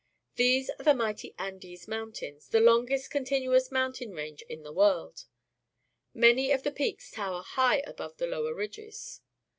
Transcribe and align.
These 0.33 0.71
are 0.71 0.83
the 0.83 0.93
mightj^ 0.93 1.35
Andes 1.37 1.85
Mountains^ 1.85 2.49
the 2.49 2.59
longest 2.59 3.11
continuous 3.11 3.69
mountain 3.69 4.13
range 4.15 4.41
in 4.49 4.63
the 4.63 4.73
world. 4.73 5.25
Many 6.11 6.51
of 6.51 6.63
the 6.63 6.71
peaks 6.71 7.11
tower 7.11 7.43
high 7.43 7.81
above 7.81 8.17
the 8.17 8.25
lower 8.25 8.55
ridges. 8.55 9.21